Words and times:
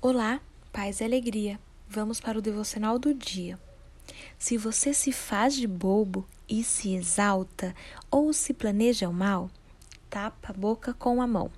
Olá, 0.00 0.40
paz 0.72 1.00
e 1.00 1.04
alegria. 1.04 1.58
Vamos 1.88 2.20
para 2.20 2.38
o 2.38 2.40
devocional 2.40 3.00
do 3.00 3.12
dia. 3.12 3.58
Se 4.38 4.56
você 4.56 4.94
se 4.94 5.10
faz 5.10 5.56
de 5.56 5.66
bobo 5.66 6.24
e 6.48 6.62
se 6.62 6.94
exalta 6.94 7.74
ou 8.08 8.32
se 8.32 8.54
planeja 8.54 9.08
o 9.08 9.12
mal, 9.12 9.50
tapa 10.08 10.50
a 10.50 10.52
boca 10.52 10.94
com 10.94 11.20
a 11.20 11.26
mão. 11.26 11.50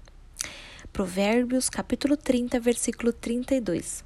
Provérbios, 0.90 1.68
capítulo 1.68 2.16
30, 2.16 2.58
versículo 2.58 3.12
32. 3.12 4.02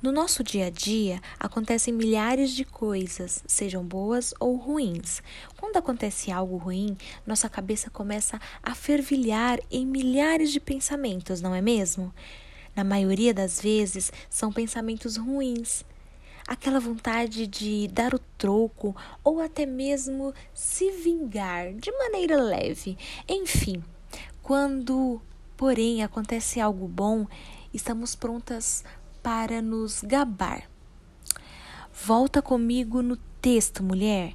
No 0.00 0.12
nosso 0.12 0.44
dia 0.44 0.66
a 0.66 0.70
dia 0.70 1.20
acontecem 1.36 1.92
milhares 1.92 2.52
de 2.52 2.64
coisas, 2.64 3.42
sejam 3.44 3.84
boas 3.84 4.32
ou 4.38 4.54
ruins. 4.54 5.20
Quando 5.56 5.78
acontece 5.78 6.30
algo 6.30 6.58
ruim, 6.58 6.96
nossa 7.26 7.48
cabeça 7.48 7.90
começa 7.90 8.40
a 8.62 8.72
fervilhar 8.76 9.58
em 9.68 9.84
milhares 9.84 10.52
de 10.52 10.60
pensamentos, 10.60 11.40
não 11.40 11.52
é 11.52 11.60
mesmo? 11.60 12.14
Na 12.74 12.84
maioria 12.84 13.34
das 13.34 13.60
vezes, 13.60 14.12
são 14.28 14.52
pensamentos 14.52 15.16
ruins. 15.16 15.84
Aquela 16.46 16.80
vontade 16.80 17.46
de 17.46 17.88
dar 17.88 18.14
o 18.14 18.18
troco 18.38 18.96
ou 19.22 19.40
até 19.40 19.66
mesmo 19.66 20.32
se 20.54 20.90
vingar 20.92 21.74
de 21.74 21.92
maneira 21.92 22.42
leve. 22.42 22.96
Enfim, 23.28 23.82
quando, 24.42 25.20
porém, 25.56 26.02
acontece 26.02 26.58
algo 26.58 26.88
bom, 26.88 27.26
estamos 27.72 28.14
prontas 28.14 28.82
para 29.22 29.60
nos 29.60 30.02
gabar. 30.02 30.68
Volta 31.92 32.40
comigo 32.40 33.02
no 33.02 33.16
texto, 33.42 33.82
mulher. 33.82 34.34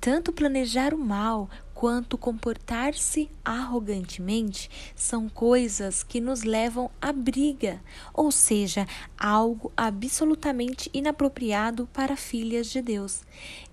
Tanto 0.00 0.32
planejar 0.32 0.92
o 0.92 0.98
mal 0.98 1.48
quanto 1.74 2.16
comportar-se 2.16 3.28
arrogantemente 3.44 4.70
são 4.94 5.28
coisas 5.28 6.02
que 6.02 6.20
nos 6.20 6.44
levam 6.44 6.90
à 7.02 7.12
briga, 7.12 7.82
ou 8.14 8.30
seja, 8.30 8.86
algo 9.18 9.72
absolutamente 9.76 10.88
inapropriado 10.94 11.88
para 11.92 12.16
filhas 12.16 12.68
de 12.68 12.80
Deus. 12.80 13.22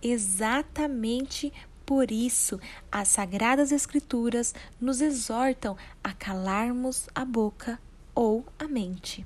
Exatamente 0.02 1.54
por 1.86 2.12
isso, 2.12 2.60
as 2.92 3.10
Sagradas 3.10 3.72
Escrituras 3.72 4.56
nos 4.80 5.00
exortam 5.00 5.78
a 6.04 6.14
calarmos 6.14 7.08
a 7.14 7.24
boca 7.24 7.80
ou 8.16 8.46
a 8.58 8.68
mente 8.68 9.26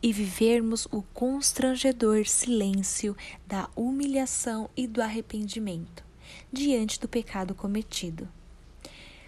e 0.00 0.12
vivermos 0.12 0.86
o 0.92 1.02
constrangedor 1.12 2.24
silêncio 2.26 3.16
da 3.46 3.68
humilhação 3.74 4.70
e 4.76 4.86
do 4.86 5.02
arrependimento 5.02 6.07
diante 6.52 7.00
do 7.00 7.08
pecado 7.08 7.54
cometido. 7.54 8.28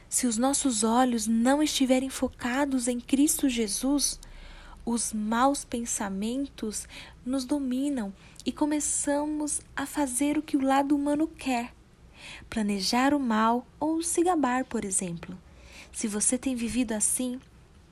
Se 0.09 0.27
os 0.27 0.37
nossos 0.37 0.83
olhos 0.83 1.27
não 1.27 1.62
estiverem 1.62 2.11
focados 2.11 2.89
em 2.89 2.98
Cristo 2.98 3.48
Jesus, 3.48 4.19
os 4.84 5.12
maus 5.12 5.65
pensamentos 5.65 6.89
nos 7.25 7.45
dominam 7.45 8.12
e 8.45 8.51
começamos 8.51 9.61
a 9.77 9.87
fazer 9.87 10.37
o 10.37 10.42
que 10.42 10.57
o 10.57 10.65
lado 10.65 10.97
humano 10.97 11.29
quer, 11.29 11.73
planejar 12.48 13.14
o 13.14 13.20
mal 13.20 13.67
ou 13.79 14.03
se 14.03 14.23
gabar, 14.23 14.64
por 14.64 14.85
exemplo. 14.85 15.39
Se 15.92 16.09
você 16.09 16.37
tem 16.37 16.57
vivido 16.57 16.92
assim, 16.92 17.41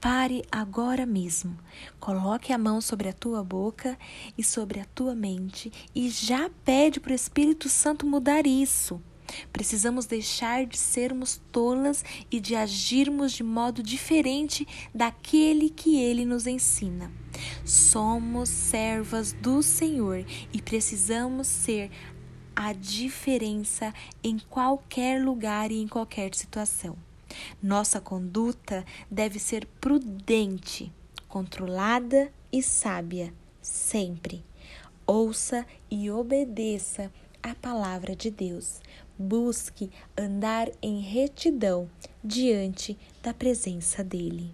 Pare 0.01 0.45
agora 0.51 1.05
mesmo. 1.05 1.59
Coloque 1.99 2.53
a 2.53 2.59
mão 2.59 2.81
sobre 2.81 3.09
a 3.09 3.13
tua 3.13 3.43
boca 3.43 3.99
e 4.37 4.45
sobre 4.45 4.79
a 4.79 4.85
tua 4.85 5.13
mente 5.13 5.73
e 5.93 6.09
já 6.09 6.49
pede 6.65 7.01
para 7.01 7.11
o 7.11 7.15
Espírito 7.15 7.69
Santo 7.69 8.07
mudar 8.07 8.47
isso. 8.47 9.03
Precisamos 9.53 10.07
deixar 10.07 10.67
de 10.67 10.79
sermos 10.79 11.41
tolas 11.51 12.05
e 12.31 12.39
de 12.39 12.55
agirmos 12.55 13.33
de 13.33 13.43
modo 13.43 13.83
diferente 13.83 14.67
daquele 14.95 15.69
que 15.69 16.01
ele 16.01 16.25
nos 16.25 16.47
ensina. 16.47 17.11
Somos 17.65 18.49
servas 18.49 19.33
do 19.33 19.63
Senhor 19.63 20.25
e 20.53 20.63
precisamos 20.63 21.49
ser 21.49 21.91
a 22.55 22.73
diferença 22.73 23.93
em 24.23 24.39
qualquer 24.39 25.23
lugar 25.23 25.73
e 25.73 25.83
em 25.83 25.89
qualquer 25.89 26.35
situação. 26.35 27.08
Nossa 27.63 28.01
conduta 28.01 28.85
deve 29.11 29.39
ser 29.39 29.67
prudente, 29.81 30.93
controlada 31.29 32.33
e 32.53 32.63
sábia, 32.63 33.33
sempre. 33.61 34.45
Ouça 35.07 35.67
e 35.91 36.11
obedeça 36.11 37.11
a 37.43 37.55
palavra 37.55 38.15
de 38.15 38.31
Deus. 38.31 38.81
Busque 39.19 39.91
andar 40.17 40.69
em 40.83 41.01
retidão 41.01 41.89
diante 42.23 42.97
da 43.23 43.33
presença 43.33 44.05
dEle. 44.05 44.53